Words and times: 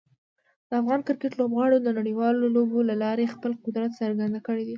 د 0.69 0.71
افغان 0.81 1.01
کرکټ 1.07 1.31
لوبغاړو 1.39 1.77
د 1.81 1.87
نړیوالو 1.99 2.45
لوبو 2.55 2.79
له 2.89 2.95
لارې 3.03 3.31
خپل 3.33 3.51
قدرت 3.63 3.91
څرګند 4.01 4.35
کړی 4.47 4.63
دی. 4.65 4.69